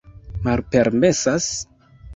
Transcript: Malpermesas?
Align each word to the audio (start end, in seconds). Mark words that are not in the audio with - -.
Malpermesas? 0.47 1.51